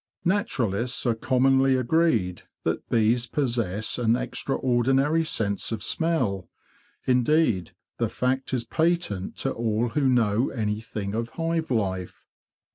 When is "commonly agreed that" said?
1.13-2.89